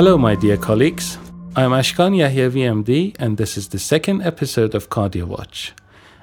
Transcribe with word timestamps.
Hello, 0.00 0.16
my 0.16 0.34
dear 0.34 0.56
colleagues. 0.56 1.18
I'm 1.54 1.72
Ashkan 1.72 2.16
Yahyavi 2.16 2.62
MD, 2.64 3.14
and 3.18 3.36
this 3.36 3.58
is 3.58 3.68
the 3.68 3.78
second 3.78 4.22
episode 4.22 4.74
of 4.74 4.88
Cardio 4.88 5.24
Watch, 5.24 5.74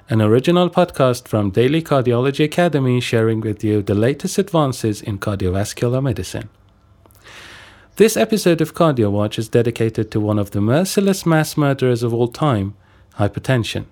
an 0.09 0.21
original 0.21 0.69
podcast 0.69 1.27
from 1.27 1.49
Daily 1.49 1.81
Cardiology 1.81 2.45
Academy 2.45 3.01
sharing 3.01 3.41
with 3.41 3.61
you 3.61 3.81
the 3.81 3.93
latest 3.93 4.37
advances 4.37 5.01
in 5.01 5.19
cardiovascular 5.19 6.01
medicine. 6.01 6.49
This 7.97 8.15
episode 8.15 8.61
of 8.61 8.73
Cardio 8.73 9.11
Watch 9.11 9.37
is 9.37 9.49
dedicated 9.49 10.09
to 10.11 10.21
one 10.21 10.39
of 10.39 10.51
the 10.51 10.61
merciless 10.61 11.25
mass 11.25 11.57
murderers 11.57 12.03
of 12.03 12.13
all 12.13 12.29
time 12.29 12.75
hypertension. 13.15 13.85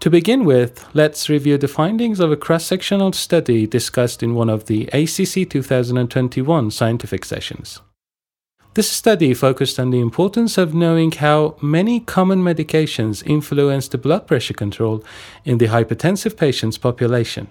To 0.00 0.10
begin 0.10 0.44
with, 0.44 0.86
let's 0.92 1.30
review 1.30 1.56
the 1.56 1.68
findings 1.68 2.20
of 2.20 2.30
a 2.30 2.36
cross 2.36 2.66
sectional 2.66 3.12
study 3.12 3.66
discussed 3.66 4.22
in 4.22 4.34
one 4.34 4.50
of 4.50 4.66
the 4.66 4.86
ACC 4.88 5.48
2021 5.48 6.70
scientific 6.70 7.24
sessions. 7.24 7.80
This 8.74 8.88
study 8.88 9.34
focused 9.34 9.80
on 9.80 9.90
the 9.90 9.98
importance 9.98 10.56
of 10.56 10.74
knowing 10.74 11.10
how 11.10 11.56
many 11.60 11.98
common 11.98 12.40
medications 12.44 13.26
influence 13.26 13.88
the 13.88 13.98
blood 13.98 14.28
pressure 14.28 14.54
control 14.54 15.02
in 15.44 15.58
the 15.58 15.66
hypertensive 15.66 16.36
patients 16.36 16.78
population. 16.78 17.48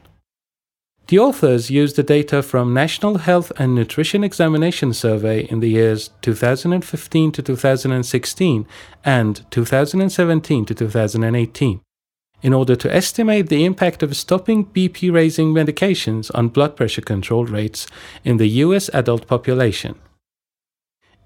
The 1.07 1.19
authors 1.19 1.69
used 1.69 1.97
the 1.97 2.03
data 2.03 2.41
from 2.41 2.73
National 2.73 3.17
Health 3.17 3.51
and 3.57 3.75
Nutrition 3.75 4.23
Examination 4.23 4.93
Survey 4.93 5.41
in 5.49 5.59
the 5.59 5.69
years 5.69 6.11
2015 6.21 7.31
to 7.33 7.41
2016 7.41 8.67
and 9.03 9.51
2017 9.51 10.65
to 10.65 10.73
2018 10.73 11.81
in 12.41 12.53
order 12.53 12.75
to 12.77 12.95
estimate 12.95 13.49
the 13.49 13.65
impact 13.65 14.01
of 14.01 14.15
stopping 14.15 14.67
BP 14.67 15.11
raising 15.11 15.53
medications 15.53 16.31
on 16.33 16.47
blood 16.47 16.77
pressure 16.77 17.01
control 17.01 17.43
rates 17.43 17.87
in 18.23 18.37
the 18.37 18.47
US 18.63 18.89
adult 18.93 19.27
population. 19.27 19.99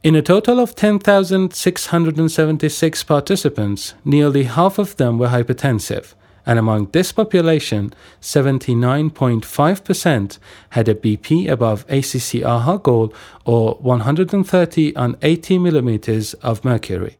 In 0.03 0.15
a 0.15 0.21
total 0.21 0.59
of 0.59 0.75
10,676 0.75 3.03
participants, 3.05 3.93
nearly 4.03 4.43
half 4.43 4.77
of 4.77 4.97
them 4.97 5.17
were 5.17 5.29
hypertensive, 5.29 6.13
and 6.45 6.59
among 6.59 6.89
this 6.91 7.13
population, 7.13 7.93
79.5% 8.21 10.39
had 10.71 10.89
a 10.89 10.95
BP 10.95 11.49
above 11.49 11.85
ACC 11.87 12.43
AHA 12.43 12.79
goal 12.79 13.13
or 13.45 13.75
130 13.75 14.93
on 14.97 15.15
80 15.21 15.59
millimeters 15.59 16.33
of 16.33 16.65
mercury. 16.65 17.15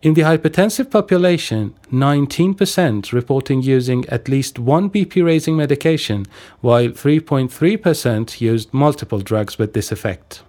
In 0.00 0.14
the 0.14 0.22
hypertensive 0.22 0.92
population, 0.92 1.74
19% 1.92 3.12
reporting 3.12 3.62
using 3.62 4.08
at 4.08 4.28
least 4.28 4.60
one 4.60 4.88
BP 4.88 5.24
raising 5.24 5.56
medication, 5.56 6.24
while 6.60 6.90
3.3% 6.90 8.40
used 8.40 8.72
multiple 8.72 9.18
drugs 9.18 9.58
with 9.58 9.72
this 9.72 9.90
effect. 9.90 10.44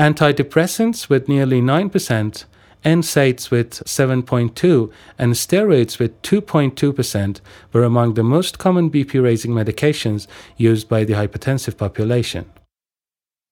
Antidepressants 0.00 1.10
with 1.10 1.28
nearly 1.28 1.60
9%, 1.60 2.44
NSAIDs 2.86 3.50
with 3.50 3.84
7.2, 3.84 4.90
and 5.18 5.34
steroids 5.34 5.98
with 5.98 6.22
2.2% 6.22 7.40
were 7.74 7.84
among 7.84 8.14
the 8.14 8.22
most 8.22 8.58
common 8.58 8.90
BP 8.90 9.22
raising 9.22 9.50
medications 9.50 10.26
used 10.56 10.88
by 10.88 11.04
the 11.04 11.12
hypertensive 11.12 11.76
population. 11.76 12.50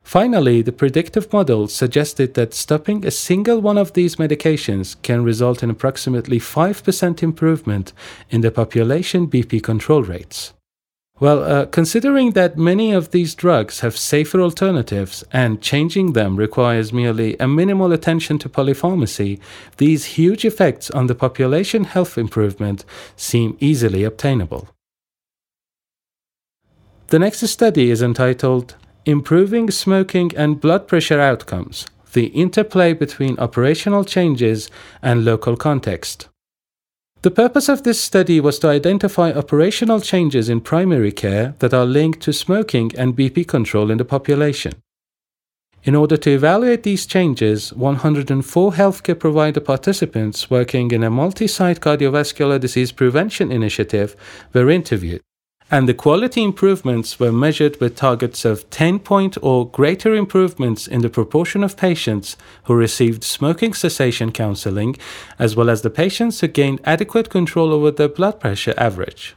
Finally, 0.02 0.62
the 0.62 0.72
predictive 0.72 1.30
model 1.34 1.68
suggested 1.68 2.32
that 2.32 2.54
stopping 2.54 3.04
a 3.04 3.10
single 3.10 3.60
one 3.60 3.76
of 3.76 3.92
these 3.92 4.16
medications 4.16 4.96
can 5.02 5.22
result 5.22 5.62
in 5.62 5.68
approximately 5.68 6.38
5% 6.40 7.22
improvement 7.22 7.92
in 8.30 8.40
the 8.40 8.50
population 8.50 9.28
BP 9.28 9.62
control 9.62 10.02
rates. 10.02 10.54
Well, 11.20 11.42
uh, 11.42 11.66
considering 11.66 12.32
that 12.32 12.56
many 12.56 12.92
of 12.92 13.10
these 13.10 13.34
drugs 13.34 13.80
have 13.80 13.96
safer 13.96 14.40
alternatives 14.40 15.24
and 15.32 15.60
changing 15.60 16.12
them 16.12 16.36
requires 16.36 16.92
merely 16.92 17.36
a 17.38 17.48
minimal 17.48 17.92
attention 17.92 18.38
to 18.38 18.48
polypharmacy, 18.48 19.40
these 19.78 20.16
huge 20.16 20.44
effects 20.44 20.90
on 20.90 21.08
the 21.08 21.16
population 21.16 21.84
health 21.84 22.16
improvement 22.16 22.84
seem 23.16 23.56
easily 23.58 24.04
obtainable. 24.04 24.68
The 27.08 27.18
next 27.18 27.44
study 27.48 27.90
is 27.90 28.00
entitled 28.00 28.76
Improving 29.04 29.72
Smoking 29.72 30.30
and 30.36 30.60
Blood 30.60 30.86
Pressure 30.86 31.18
Outcomes 31.18 31.86
The 32.12 32.26
Interplay 32.26 32.92
Between 32.92 33.38
Operational 33.40 34.04
Changes 34.04 34.70
and 35.02 35.24
Local 35.24 35.56
Context. 35.56 36.28
The 37.22 37.32
purpose 37.32 37.68
of 37.68 37.82
this 37.82 38.00
study 38.00 38.38
was 38.40 38.60
to 38.60 38.68
identify 38.68 39.32
operational 39.32 40.00
changes 40.00 40.48
in 40.48 40.60
primary 40.60 41.10
care 41.10 41.54
that 41.58 41.74
are 41.74 41.84
linked 41.84 42.20
to 42.20 42.32
smoking 42.32 42.92
and 42.96 43.16
BP 43.16 43.48
control 43.48 43.90
in 43.90 43.98
the 43.98 44.04
population. 44.04 44.74
In 45.82 45.96
order 45.96 46.16
to 46.16 46.30
evaluate 46.30 46.84
these 46.84 47.06
changes, 47.06 47.72
104 47.72 48.72
healthcare 48.72 49.18
provider 49.18 49.60
participants 49.60 50.48
working 50.48 50.92
in 50.92 51.02
a 51.02 51.10
multi 51.10 51.48
site 51.48 51.80
cardiovascular 51.80 52.60
disease 52.60 52.92
prevention 52.92 53.50
initiative 53.50 54.14
were 54.52 54.70
interviewed 54.70 55.22
and 55.70 55.88
the 55.88 55.94
quality 55.94 56.42
improvements 56.42 57.20
were 57.20 57.32
measured 57.32 57.78
with 57.80 57.94
targets 57.94 58.44
of 58.44 58.68
10 58.70 59.00
point 59.00 59.36
or 59.42 59.68
greater 59.68 60.14
improvements 60.14 60.86
in 60.86 61.02
the 61.02 61.10
proportion 61.10 61.62
of 61.62 61.76
patients 61.76 62.36
who 62.64 62.74
received 62.74 63.22
smoking 63.22 63.74
cessation 63.74 64.32
counseling, 64.32 64.96
as 65.38 65.54
well 65.54 65.68
as 65.68 65.82
the 65.82 65.90
patients 65.90 66.40
who 66.40 66.48
gained 66.48 66.80
adequate 66.84 67.28
control 67.28 67.72
over 67.72 67.90
their 67.90 68.08
blood 68.08 68.40
pressure 68.40 68.74
average. 68.78 69.34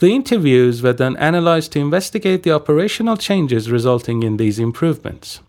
The 0.00 0.14
interviews 0.14 0.82
were 0.82 0.94
then 0.94 1.16
analyzed 1.18 1.72
to 1.72 1.78
investigate 1.78 2.42
the 2.42 2.52
operational 2.52 3.16
changes 3.16 3.70
resulting 3.70 4.22
in 4.22 4.38
these 4.38 4.58
improvements. 4.58 5.40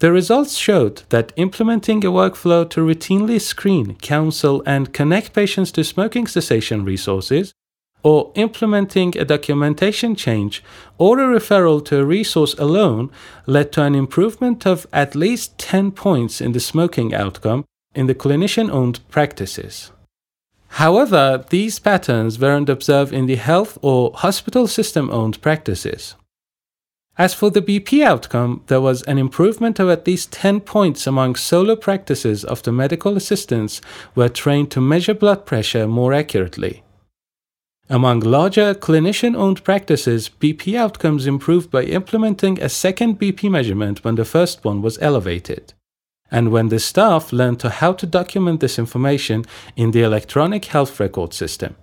The 0.00 0.10
results 0.10 0.56
showed 0.56 1.02
that 1.10 1.32
implementing 1.36 2.04
a 2.04 2.10
workflow 2.10 2.68
to 2.70 2.80
routinely 2.80 3.40
screen, 3.40 3.96
counsel, 3.96 4.62
and 4.64 4.94
connect 4.94 5.32
patients 5.32 5.70
to 5.72 5.84
smoking 5.84 6.26
cessation 6.26 6.84
resources 6.84 7.52
or 8.02 8.32
implementing 8.34 9.16
a 9.18 9.24
documentation 9.24 10.14
change 10.14 10.62
or 10.98 11.18
a 11.18 11.40
referral 11.40 11.84
to 11.84 11.98
a 11.98 12.04
resource 12.04 12.54
alone 12.58 13.10
led 13.46 13.72
to 13.72 13.82
an 13.82 13.94
improvement 13.94 14.66
of 14.66 14.86
at 14.92 15.14
least 15.14 15.58
10 15.58 15.92
points 15.92 16.40
in 16.40 16.52
the 16.52 16.60
smoking 16.60 17.12
outcome 17.14 17.64
in 17.94 18.06
the 18.06 18.14
clinician 18.14 18.70
owned 18.70 19.00
practices. 19.08 19.90
However, 20.72 21.44
these 21.50 21.78
patterns 21.78 22.38
weren't 22.38 22.68
observed 22.68 23.12
in 23.12 23.26
the 23.26 23.36
health 23.36 23.78
or 23.82 24.12
hospital 24.14 24.66
system 24.66 25.10
owned 25.10 25.40
practices. 25.40 26.14
As 27.16 27.34
for 27.34 27.50
the 27.50 27.62
BP 27.62 28.04
outcome, 28.04 28.62
there 28.68 28.80
was 28.80 29.02
an 29.02 29.18
improvement 29.18 29.80
of 29.80 29.88
at 29.88 30.06
least 30.06 30.30
10 30.30 30.60
points 30.60 31.04
among 31.04 31.34
solo 31.34 31.74
practices 31.74 32.44
the 32.62 32.70
medical 32.70 33.16
assistants 33.16 33.80
were 34.14 34.28
trained 34.28 34.70
to 34.70 34.80
measure 34.80 35.14
blood 35.14 35.44
pressure 35.44 35.88
more 35.88 36.12
accurately. 36.12 36.84
Among 37.90 38.20
larger 38.20 38.74
clinician 38.74 39.34
owned 39.34 39.64
practices, 39.64 40.28
BP 40.28 40.76
outcomes 40.76 41.26
improved 41.26 41.70
by 41.70 41.84
implementing 41.84 42.60
a 42.60 42.68
second 42.68 43.18
BP 43.18 43.50
measurement 43.50 44.04
when 44.04 44.16
the 44.16 44.26
first 44.26 44.62
one 44.62 44.82
was 44.82 44.98
elevated, 45.00 45.72
and 46.30 46.50
when 46.50 46.68
the 46.68 46.80
staff 46.80 47.32
learned 47.32 47.60
to 47.60 47.70
how 47.70 47.94
to 47.94 48.06
document 48.06 48.60
this 48.60 48.78
information 48.78 49.46
in 49.74 49.92
the 49.92 50.02
electronic 50.02 50.66
health 50.66 51.00
record 51.00 51.32
system. 51.32 51.76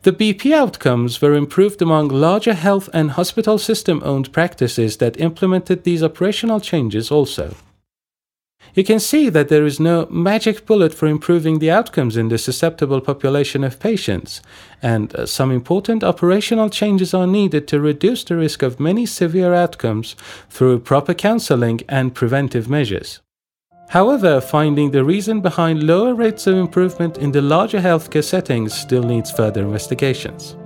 The 0.00 0.12
BP 0.12 0.52
outcomes 0.52 1.20
were 1.20 1.34
improved 1.34 1.82
among 1.82 2.08
larger 2.08 2.54
health 2.54 2.88
and 2.94 3.10
hospital 3.12 3.58
system 3.58 4.00
owned 4.02 4.32
practices 4.32 4.96
that 4.96 5.20
implemented 5.20 5.84
these 5.84 6.02
operational 6.02 6.60
changes 6.60 7.10
also. 7.10 7.54
You 8.72 8.82
can 8.82 8.98
see 8.98 9.28
that 9.28 9.48
there 9.48 9.66
is 9.66 9.78
no 9.78 10.06
magic 10.10 10.66
bullet 10.66 10.94
for 10.94 11.06
improving 11.06 11.58
the 11.58 11.70
outcomes 11.70 12.16
in 12.16 12.28
the 12.28 12.38
susceptible 12.38 13.00
population 13.00 13.62
of 13.62 13.78
patients, 13.78 14.40
and 14.82 15.14
uh, 15.14 15.26
some 15.26 15.52
important 15.52 16.02
operational 16.02 16.70
changes 16.70 17.14
are 17.14 17.26
needed 17.26 17.68
to 17.68 17.80
reduce 17.80 18.24
the 18.24 18.36
risk 18.36 18.62
of 18.62 18.80
many 18.80 19.06
severe 19.06 19.54
outcomes 19.54 20.16
through 20.50 20.80
proper 20.80 21.14
counseling 21.14 21.82
and 21.88 22.14
preventive 22.14 22.68
measures. 22.68 23.20
However, 23.90 24.40
finding 24.40 24.90
the 24.90 25.04
reason 25.04 25.40
behind 25.40 25.84
lower 25.84 26.14
rates 26.14 26.46
of 26.46 26.56
improvement 26.56 27.18
in 27.18 27.32
the 27.32 27.42
larger 27.42 27.80
healthcare 27.80 28.24
settings 28.24 28.74
still 28.74 29.02
needs 29.02 29.30
further 29.30 29.62
investigations. 29.62 30.56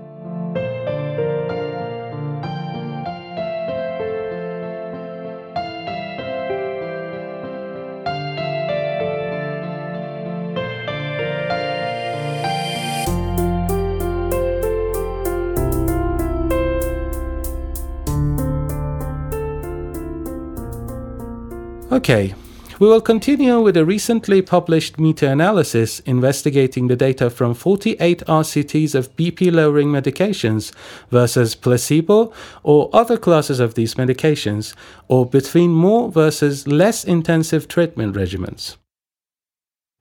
Okay, 21.98 22.32
we 22.78 22.86
will 22.86 23.00
continue 23.00 23.60
with 23.60 23.76
a 23.76 23.84
recently 23.84 24.40
published 24.40 25.00
meta-analysis 25.00 25.98
investigating 26.06 26.86
the 26.86 26.94
data 26.94 27.28
from 27.28 27.54
48 27.54 28.22
RCTs 28.28 28.94
of 28.94 29.16
BP 29.16 29.52
lowering 29.52 29.88
medications 29.88 30.72
versus 31.10 31.56
placebo 31.56 32.32
or 32.62 32.88
other 32.92 33.16
classes 33.16 33.58
of 33.58 33.74
these 33.74 33.96
medications, 33.96 34.76
or 35.08 35.26
between 35.26 35.72
more 35.72 36.08
versus 36.08 36.68
less 36.68 37.02
intensive 37.02 37.66
treatment 37.66 38.14
regimens. 38.14 38.76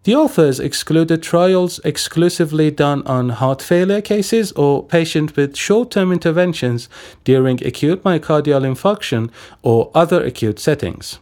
The 0.03 0.13
authors 0.13 0.59
excluded 0.59 1.23
trials 1.23 1.79
exclusively 1.83 2.69
done 2.69 3.01
on 3.07 3.29
heart 3.29 3.63
failure 3.63 4.01
cases 4.01 4.51
or 4.51 4.85
patients 4.85 5.35
with 5.35 5.57
short 5.57 5.89
term 5.89 6.11
interventions 6.11 6.89
during 7.23 7.65
acute 7.65 8.03
myocardial 8.03 8.61
infarction 8.71 9.31
or 9.63 9.89
other 9.95 10.23
acute 10.23 10.59
settings. 10.59 11.17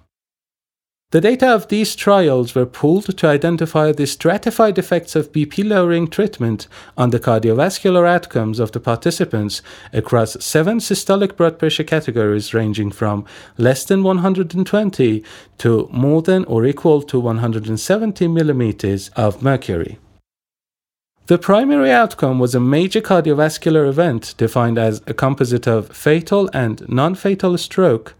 The 1.15 1.21
data 1.21 1.47
of 1.47 1.69
these 1.69 1.95
trials 1.95 2.55
were 2.55 2.65
pooled 2.65 3.17
to 3.17 3.27
identify 3.27 3.93
the 3.93 4.05
stratified 4.05 4.77
effects 4.77 5.15
of 5.15 5.31
BP 5.31 5.65
lowering 5.65 6.09
treatment 6.09 6.67
on 6.97 7.11
the 7.11 7.21
cardiovascular 7.21 8.05
outcomes 8.05 8.59
of 8.59 8.73
the 8.73 8.81
participants 8.81 9.61
across 9.93 10.35
seven 10.43 10.79
systolic 10.79 11.37
blood 11.37 11.57
pressure 11.57 11.85
categories 11.85 12.53
ranging 12.53 12.91
from 12.91 13.23
less 13.57 13.85
than 13.85 14.03
120 14.03 15.23
to 15.59 15.89
more 15.89 16.21
than 16.21 16.43
or 16.43 16.65
equal 16.65 17.01
to 17.03 17.17
170 17.17 18.27
millimeters 18.27 19.07
of 19.15 19.41
mercury. 19.41 19.97
The 21.27 21.37
primary 21.37 21.91
outcome 21.91 22.39
was 22.39 22.53
a 22.53 22.59
major 22.59 22.99
cardiovascular 22.99 23.87
event 23.87 24.33
defined 24.35 24.77
as 24.77 25.01
a 25.07 25.13
composite 25.13 25.65
of 25.65 25.95
fatal 25.95 26.49
and 26.51 26.85
non 26.89 27.15
fatal 27.15 27.57
stroke 27.57 28.15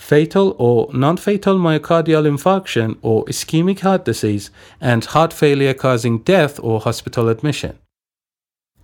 fatal 0.00 0.56
or 0.58 0.88
non 0.92 1.16
fatal 1.16 1.56
myocardial 1.58 2.26
infarction 2.26 2.96
or 3.02 3.24
ischemic 3.26 3.80
heart 3.80 4.04
disease, 4.04 4.50
and 4.80 5.04
heart 5.04 5.32
failure 5.32 5.74
causing 5.74 6.18
death 6.18 6.58
or 6.62 6.80
hospital 6.80 7.28
admission. 7.28 7.78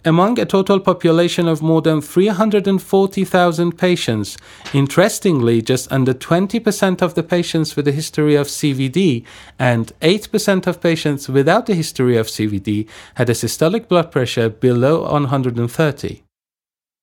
Among 0.05 0.39
a 0.39 0.45
total 0.45 0.79
population 0.79 1.49
of 1.49 1.63
more 1.63 1.83
than 1.83 2.01
340,000 2.01 3.73
patients, 3.77 4.37
interestingly, 4.73 5.63
just 5.63 5.91
under 5.91 6.15
20% 6.15 7.03
of 7.03 7.15
the 7.15 7.25
patients 7.25 7.75
with 7.75 7.89
a 7.89 7.93
history 7.93 8.37
of 8.37 8.47
CVD 8.47 9.25
and 9.59 9.93
8% 10.03 10.67
of 10.69 10.81
patients 10.81 11.29
without 11.29 11.69
a 11.69 11.75
history 11.75 12.17
of 12.19 12.29
CVD 12.29 12.87
had 13.15 13.31
a 13.31 13.33
systolic 13.33 13.89
blood 13.89 14.13
pressure 14.13 14.49
below 14.49 15.03
130. 15.11 16.26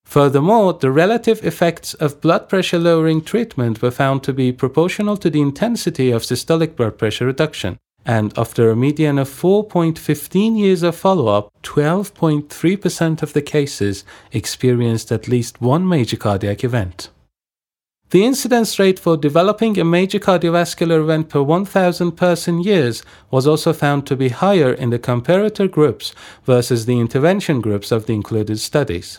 Furthermore, 0.04 0.74
the 0.74 0.90
relative 0.90 1.44
effects 1.44 1.94
of 1.94 2.20
blood 2.20 2.48
pressure 2.48 2.78
lowering 2.78 3.22
treatment 3.22 3.82
were 3.82 3.90
found 3.90 4.22
to 4.22 4.32
be 4.32 4.52
proportional 4.52 5.16
to 5.16 5.30
the 5.30 5.40
intensity 5.40 6.10
of 6.10 6.22
systolic 6.22 6.76
blood 6.76 6.98
pressure 6.98 7.26
reduction. 7.26 7.78
And 8.06 8.36
after 8.38 8.70
a 8.70 8.76
median 8.76 9.18
of 9.18 9.28
4.15 9.28 10.58
years 10.58 10.82
of 10.82 10.94
follow 10.94 11.28
up, 11.28 11.50
12.3% 11.62 13.22
of 13.22 13.32
the 13.32 13.42
cases 13.42 14.04
experienced 14.30 15.10
at 15.10 15.26
least 15.26 15.60
one 15.60 15.88
major 15.88 16.16
cardiac 16.16 16.62
event. 16.62 17.08
The 18.10 18.24
incidence 18.24 18.78
rate 18.78 19.00
for 19.00 19.16
developing 19.16 19.76
a 19.78 19.84
major 19.84 20.20
cardiovascular 20.20 21.00
event 21.00 21.30
per 21.30 21.42
1,000 21.42 22.12
person 22.12 22.62
years 22.62 23.02
was 23.30 23.46
also 23.46 23.72
found 23.72 24.06
to 24.06 24.14
be 24.14 24.28
higher 24.28 24.72
in 24.72 24.90
the 24.90 24.98
comparator 24.98 25.68
groups 25.68 26.14
versus 26.44 26.86
the 26.86 27.00
intervention 27.00 27.60
groups 27.60 27.90
of 27.90 28.06
the 28.06 28.12
included 28.12 28.60
studies. 28.60 29.18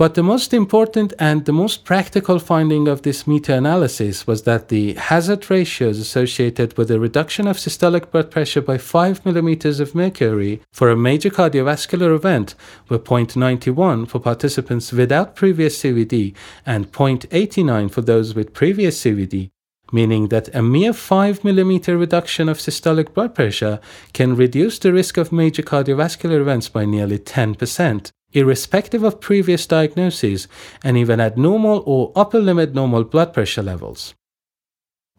But 0.00 0.14
the 0.14 0.22
most 0.22 0.54
important 0.54 1.12
and 1.18 1.44
the 1.44 1.52
most 1.52 1.84
practical 1.84 2.38
finding 2.38 2.88
of 2.88 3.02
this 3.02 3.26
meta 3.26 3.54
analysis 3.54 4.26
was 4.26 4.44
that 4.44 4.68
the 4.68 4.94
hazard 4.94 5.50
ratios 5.50 5.98
associated 5.98 6.78
with 6.78 6.90
a 6.90 6.98
reduction 6.98 7.46
of 7.46 7.58
systolic 7.58 8.10
blood 8.10 8.30
pressure 8.30 8.62
by 8.62 8.78
5 8.78 9.26
millimeters 9.26 9.78
of 9.78 9.94
mercury 9.94 10.62
for 10.72 10.88
a 10.88 10.96
major 10.96 11.28
cardiovascular 11.28 12.14
event 12.14 12.54
were 12.88 12.98
0.91 12.98 14.08
for 14.08 14.20
participants 14.20 14.90
without 14.90 15.36
previous 15.36 15.82
CVD 15.82 16.34
and 16.64 16.90
0.89 16.92 17.90
for 17.90 18.00
those 18.00 18.34
with 18.34 18.54
previous 18.54 19.02
CVD, 19.02 19.50
meaning 19.92 20.28
that 20.28 20.48
a 20.54 20.62
mere 20.62 20.94
5 20.94 21.44
millimeter 21.44 21.98
reduction 21.98 22.48
of 22.48 22.56
systolic 22.56 23.12
blood 23.12 23.34
pressure 23.34 23.78
can 24.14 24.34
reduce 24.34 24.78
the 24.78 24.94
risk 24.94 25.18
of 25.18 25.30
major 25.30 25.62
cardiovascular 25.62 26.40
events 26.40 26.70
by 26.70 26.86
nearly 26.86 27.18
10% 27.18 28.12
irrespective 28.32 29.02
of 29.02 29.20
previous 29.20 29.66
diagnoses 29.66 30.48
and 30.84 30.96
even 30.96 31.20
at 31.20 31.36
normal 31.36 31.82
or 31.86 32.12
upper 32.14 32.40
limit 32.40 32.74
normal 32.74 33.04
blood 33.04 33.32
pressure 33.32 33.62
levels. 33.62 34.14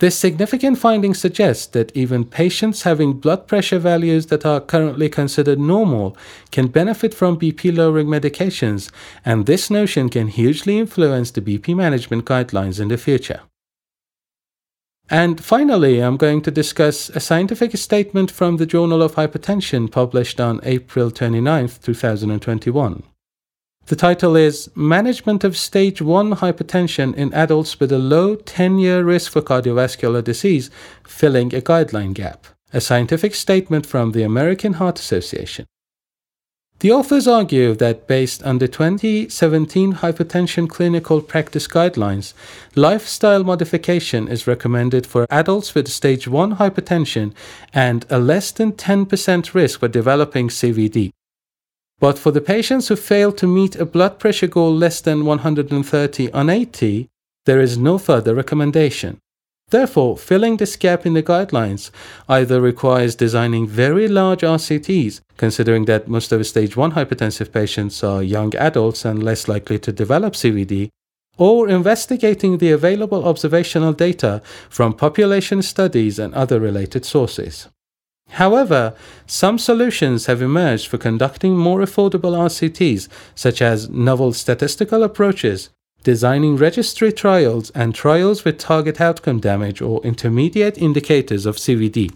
This 0.01 0.17
significant 0.17 0.79
finding 0.79 1.13
suggests 1.13 1.67
that 1.67 1.95
even 1.95 2.25
patients 2.25 2.81
having 2.81 3.13
blood 3.13 3.47
pressure 3.47 3.77
values 3.77 4.25
that 4.27 4.47
are 4.47 4.59
currently 4.59 5.09
considered 5.09 5.59
normal 5.59 6.17
can 6.49 6.69
benefit 6.69 7.13
from 7.13 7.37
BP 7.37 7.77
lowering 7.77 8.07
medications, 8.07 8.91
and 9.23 9.45
this 9.45 9.69
notion 9.69 10.09
can 10.09 10.27
hugely 10.27 10.79
influence 10.79 11.29
the 11.29 11.41
BP 11.41 11.75
management 11.75 12.25
guidelines 12.25 12.79
in 12.79 12.87
the 12.87 12.97
future. 12.97 13.41
And 15.11 15.43
finally, 15.43 15.99
I'm 15.99 16.15
going 16.15 16.41
to 16.43 16.51
discuss 16.51 17.09
a 17.09 17.19
scientific 17.19 17.75
statement 17.75 18.31
from 18.31 18.55
the 18.55 18.65
Journal 18.65 19.03
of 19.03 19.15
Hypertension 19.15 19.91
published 19.91 20.39
on 20.39 20.61
April 20.63 21.11
29, 21.11 21.67
2021. 21.67 23.03
The 23.87 23.95
title 23.97 24.37
is 24.37 24.71
Management 24.73 25.43
of 25.43 25.57
Stage 25.57 26.01
1 26.01 26.35
Hypertension 26.35 27.13
in 27.13 27.33
Adults 27.33 27.77
with 27.77 27.91
a 27.91 27.97
Low 27.97 28.37
10 28.37 28.79
Year 28.79 29.03
Risk 29.03 29.33
for 29.33 29.41
Cardiovascular 29.41 30.23
Disease 30.23 30.69
Filling 31.05 31.53
a 31.53 31.59
Guideline 31.59 32.13
Gap, 32.13 32.47
a 32.71 32.79
scientific 32.79 33.35
statement 33.35 33.85
from 33.85 34.13
the 34.13 34.23
American 34.23 34.73
Heart 34.73 34.97
Association. 34.97 35.65
The 36.81 36.91
authors 36.91 37.27
argue 37.27 37.75
that 37.75 38.07
based 38.07 38.41
on 38.41 38.57
the 38.57 38.67
2017 38.67 39.93
hypertension 39.97 40.67
clinical 40.67 41.21
practice 41.21 41.67
guidelines, 41.67 42.33
lifestyle 42.73 43.43
modification 43.43 44.27
is 44.27 44.47
recommended 44.47 45.05
for 45.05 45.27
adults 45.29 45.75
with 45.75 45.87
stage 45.87 46.27
1 46.27 46.55
hypertension 46.55 47.35
and 47.71 48.03
a 48.09 48.17
less 48.17 48.49
than 48.49 48.71
10% 48.71 49.53
risk 49.53 49.79
for 49.79 49.89
developing 49.89 50.47
CVD. 50.47 51.11
But 51.99 52.17
for 52.17 52.31
the 52.31 52.41
patients 52.41 52.87
who 52.87 52.95
fail 52.95 53.31
to 53.33 53.45
meet 53.45 53.75
a 53.75 53.85
blood 53.85 54.17
pressure 54.17 54.47
goal 54.47 54.75
less 54.75 55.01
than 55.01 55.23
130 55.23 56.31
on 56.31 56.49
80, 56.49 57.09
there 57.45 57.61
is 57.61 57.77
no 57.77 57.99
further 57.99 58.33
recommendation. 58.33 59.20
Therefore, 59.71 60.17
filling 60.17 60.57
this 60.57 60.75
gap 60.75 61.05
in 61.05 61.13
the 61.13 61.23
guidelines 61.23 61.91
either 62.27 62.59
requires 62.59 63.15
designing 63.15 63.65
very 63.67 64.07
large 64.09 64.41
RCTs, 64.41 65.21
considering 65.37 65.85
that 65.85 66.09
most 66.09 66.33
of 66.33 66.45
stage 66.45 66.75
1 66.75 66.91
hypertensive 66.91 67.53
patients 67.53 68.03
are 68.03 68.21
young 68.21 68.53
adults 68.55 69.05
and 69.05 69.23
less 69.23 69.47
likely 69.47 69.79
to 69.79 69.93
develop 69.93 70.33
CVD, 70.33 70.89
or 71.37 71.69
investigating 71.69 72.57
the 72.57 72.71
available 72.71 73.23
observational 73.23 73.93
data 73.93 74.41
from 74.69 74.93
population 74.93 75.61
studies 75.61 76.19
and 76.19 76.33
other 76.33 76.59
related 76.59 77.05
sources. 77.05 77.69
However, 78.31 78.93
some 79.25 79.57
solutions 79.57 80.25
have 80.25 80.41
emerged 80.41 80.87
for 80.87 80.97
conducting 80.97 81.57
more 81.57 81.79
affordable 81.79 82.35
RCTs, 82.35 83.07
such 83.35 83.61
as 83.61 83.89
novel 83.89 84.33
statistical 84.33 85.01
approaches 85.03 85.69
designing 86.03 86.57
registry 86.57 87.11
trials 87.11 87.69
and 87.71 87.93
trials 87.93 88.43
with 88.43 88.57
target 88.57 88.99
outcome 88.99 89.39
damage 89.39 89.81
or 89.81 90.01
intermediate 90.03 90.77
indicators 90.77 91.45
of 91.45 91.57
CVD. 91.57 92.11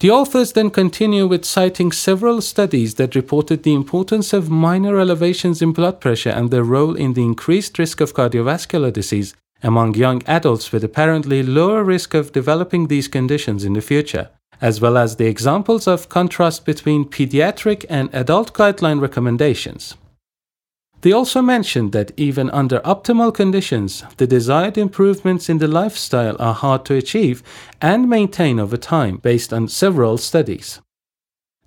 The 0.00 0.10
authors 0.10 0.52
then 0.52 0.70
continue 0.70 1.26
with 1.26 1.44
citing 1.44 1.92
several 1.92 2.42
studies 2.42 2.96
that 2.96 3.14
reported 3.14 3.62
the 3.62 3.74
importance 3.74 4.32
of 4.32 4.50
minor 4.50 4.98
elevations 4.98 5.62
in 5.62 5.72
blood 5.72 6.00
pressure 6.00 6.30
and 6.30 6.50
their 6.50 6.64
role 6.64 6.94
in 6.94 7.14
the 7.14 7.22
increased 7.22 7.78
risk 7.78 8.00
of 8.00 8.12
cardiovascular 8.12 8.92
disease 8.92 9.34
among 9.62 9.94
young 9.94 10.22
adults 10.26 10.72
with 10.72 10.84
apparently 10.84 11.42
lower 11.42 11.82
risk 11.82 12.12
of 12.12 12.32
developing 12.32 12.88
these 12.88 13.08
conditions 13.08 13.64
in 13.64 13.72
the 13.72 13.80
future, 13.80 14.28
as 14.60 14.78
well 14.80 14.98
as 14.98 15.16
the 15.16 15.26
examples 15.26 15.86
of 15.86 16.10
contrast 16.10 16.66
between 16.66 17.06
pediatric 17.06 17.86
and 17.88 18.14
adult 18.14 18.52
guideline 18.52 19.00
recommendations. 19.00 19.94
They 21.04 21.12
also 21.12 21.42
mentioned 21.42 21.92
that 21.92 22.12
even 22.16 22.48
under 22.48 22.80
optimal 22.80 23.34
conditions, 23.34 24.04
the 24.16 24.26
desired 24.26 24.78
improvements 24.78 25.50
in 25.50 25.58
the 25.58 25.68
lifestyle 25.68 26.34
are 26.38 26.54
hard 26.54 26.86
to 26.86 26.94
achieve 26.94 27.42
and 27.82 28.08
maintain 28.08 28.58
over 28.58 28.78
time 28.78 29.18
based 29.18 29.52
on 29.52 29.68
several 29.68 30.16
studies. 30.16 30.80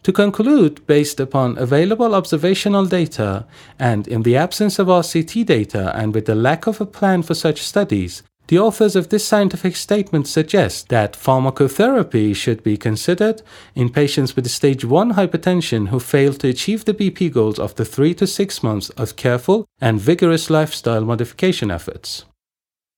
To 0.02 0.12
conclude, 0.12 0.84
based 0.88 1.20
upon 1.20 1.56
available 1.60 2.16
observational 2.16 2.88
data 2.88 3.46
and 3.78 4.08
in 4.08 4.24
the 4.24 4.36
absence 4.36 4.80
of 4.80 4.88
RCT 4.88 5.46
data 5.46 5.96
and 5.96 6.16
with 6.16 6.26
the 6.26 6.34
lack 6.34 6.66
of 6.66 6.82
a 6.82 6.88
plan 6.88 7.22
for 7.22 7.36
such 7.36 7.62
studies, 7.62 8.24
the 8.48 8.60
authors 8.60 8.96
of 8.96 9.10
this 9.10 9.28
scientific 9.28 9.76
statement 9.76 10.28
suggest 10.28 10.90
that 10.90 11.14
pharmacotherapy 11.14 12.36
should 12.36 12.64
be 12.64 12.78
considered 12.78 13.42
in 13.76 13.90
patients 13.90 14.36
with 14.36 14.50
stage 14.50 14.86
1 14.86 15.14
hypertension 15.14 15.90
who 15.90 16.00
fail 16.00 16.34
to 16.34 16.48
achieve 16.48 16.86
the 16.86 16.94
BP 16.94 17.34
goals 17.34 17.60
after 17.60 17.84
3 17.84 18.14
to 18.14 18.28
6 18.28 18.64
months 18.64 18.90
of 18.92 19.16
careful 19.16 19.68
and 19.82 20.00
vigorous 20.00 20.50
lifestyle 20.50 21.04
modification 21.04 21.72
efforts. 21.72 22.27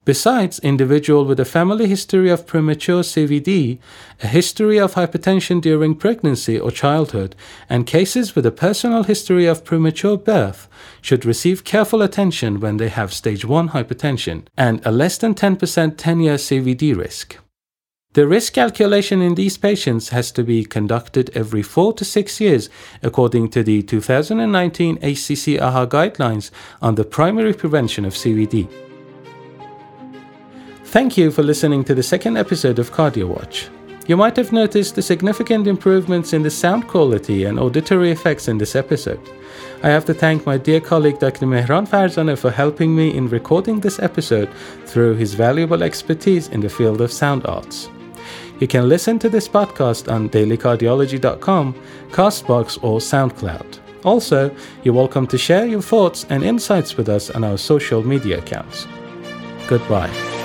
Besides, 0.10 0.58
individual 0.62 1.24
with 1.24 1.40
a 1.40 1.46
family 1.46 1.86
history 1.86 2.32
of 2.32 2.48
premature 2.48 3.04
CVD, 3.04 3.78
a 4.24 4.26
history 4.26 4.80
of 4.80 4.96
hypertension 4.96 5.62
during 5.62 5.94
pregnancy 5.94 6.60
or 6.60 6.72
childhood, 6.72 7.36
and 7.70 7.86
cases 7.86 8.36
with 8.36 8.44
a 8.48 8.60
personal 8.66 9.04
history 9.04 9.46
of 9.46 9.64
premature 9.64 10.18
birth 10.18 10.68
should 11.00 11.26
receive 11.26 11.64
careful 11.64 12.02
attention 12.02 12.60
when 12.60 12.78
they 12.78 12.90
have 12.90 13.14
stage 13.14 13.46
1 13.46 13.70
hypertension 13.70 14.48
and 14.58 14.84
a 14.84 14.92
less 14.92 15.16
than 15.20 15.36
10% 15.36 15.94
10 15.96 16.20
year 16.22 16.38
CVD 16.38 16.98
risk. 16.98 17.38
The 18.14 18.26
risk 18.26 18.54
calculation 18.54 19.22
in 19.22 19.36
these 19.36 19.60
patients 19.60 20.10
has 20.10 20.32
to 20.32 20.44
be 20.44 20.66
conducted 20.66 21.30
every 21.36 21.62
4 21.62 21.94
to 21.94 22.04
6 22.04 22.42
years 22.42 22.68
according 23.04 23.50
to 23.50 23.62
the 23.62 23.84
2019 23.84 24.98
ACC 25.04 25.62
AHA 25.62 25.86
guidelines 25.86 26.50
on 26.82 26.96
the 26.96 27.06
primary 27.06 27.54
prevention 27.54 28.06
of 28.06 28.16
CVD. 28.16 28.89
Thank 30.90 31.18
you 31.18 31.30
for 31.30 31.44
listening 31.44 31.84
to 31.84 31.94
the 31.94 32.02
second 32.02 32.36
episode 32.36 32.80
of 32.80 32.92
Cardio 32.92 33.28
Watch. 33.28 33.70
You 34.08 34.18
might 34.18 34.36
have 34.38 34.52
noticed 34.52 34.96
the 34.96 35.04
significant 35.04 35.68
improvements 35.68 36.34
in 36.34 36.42
the 36.42 36.50
sound 36.50 36.88
quality 36.88 37.44
and 37.44 37.60
auditory 37.60 38.10
effects 38.10 38.48
in 38.48 38.58
this 38.58 38.76
episode. 38.76 39.22
I 39.84 39.90
have 39.90 40.04
to 40.06 40.16
thank 40.16 40.48
my 40.48 40.58
dear 40.58 40.82
colleague 40.82 41.20
Dr. 41.20 41.46
Mehran 41.46 41.88
Farzaneh 41.88 42.40
for 42.40 42.50
helping 42.50 42.96
me 42.96 43.16
in 43.16 43.30
recording 43.30 43.80
this 43.80 44.00
episode 44.00 44.50
through 44.88 45.14
his 45.14 45.36
valuable 45.36 45.84
expertise 45.84 46.48
in 46.48 46.60
the 46.60 46.70
field 46.70 47.02
of 47.02 47.12
sound 47.12 47.46
arts. 47.46 47.88
You 48.60 48.66
can 48.66 48.90
listen 48.90 49.20
to 49.20 49.30
this 49.30 49.48
podcast 49.48 50.12
on 50.12 50.28
dailycardiology.com, 50.30 51.76
Castbox, 52.10 52.84
or 52.84 52.98
SoundCloud. 52.98 53.78
Also, 54.06 54.50
you're 54.82 54.96
welcome 54.96 55.28
to 55.28 55.38
share 55.38 55.68
your 55.68 55.84
thoughts 55.84 56.26
and 56.30 56.44
insights 56.44 56.98
with 56.98 57.10
us 57.10 57.30
on 57.30 57.44
our 57.44 57.60
social 57.60 58.02
media 58.02 58.40
accounts. 58.40 58.88
Goodbye. 59.68 60.39